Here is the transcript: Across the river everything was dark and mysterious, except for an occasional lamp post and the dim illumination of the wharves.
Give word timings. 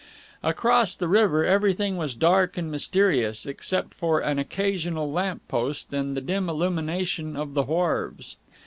Across 0.41 0.95
the 0.95 1.07
river 1.07 1.45
everything 1.45 1.95
was 1.95 2.15
dark 2.15 2.57
and 2.57 2.71
mysterious, 2.71 3.45
except 3.45 3.93
for 3.93 4.19
an 4.19 4.39
occasional 4.39 5.11
lamp 5.11 5.47
post 5.47 5.93
and 5.93 6.17
the 6.17 6.21
dim 6.21 6.49
illumination 6.49 7.35
of 7.35 7.53
the 7.53 7.65
wharves. 7.65 8.35